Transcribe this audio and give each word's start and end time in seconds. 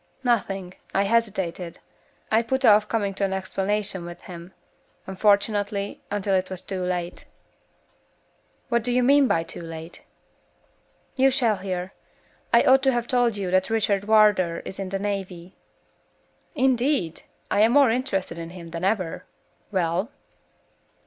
"Nothing. 0.23 0.73
I 0.95 1.03
hesitated; 1.03 1.77
I 2.31 2.41
put 2.41 2.65
off 2.65 2.87
coming 2.87 3.13
to 3.13 3.23
an 3.23 3.33
explanation 3.33 4.03
with 4.03 4.19
him, 4.21 4.51
unfortunately, 5.05 6.01
until 6.09 6.33
it 6.33 6.49
was 6.49 6.61
too 6.63 6.81
late." 6.81 7.25
"What 8.69 8.81
do 8.81 8.91
you 8.91 9.03
mean 9.03 9.27
by 9.27 9.43
too 9.43 9.61
late?" 9.61 10.03
"You 11.15 11.29
shall 11.29 11.57
hear. 11.57 11.93
I 12.51 12.63
ought 12.63 12.81
to 12.81 12.91
have 12.91 13.05
told 13.07 13.37
you 13.37 13.51
that 13.51 13.69
Richard 13.69 14.05
Wardour 14.07 14.63
is 14.65 14.79
in 14.79 14.89
the 14.89 14.97
navy" 14.97 15.53
"Indeed! 16.65 17.21
I 17.51 17.59
am 17.61 17.71
more 17.73 17.91
interested 17.91 18.39
in 18.39 18.49
him 18.49 18.69
than 18.71 18.83
ever. 18.83 19.25
Well?" 19.71 20.09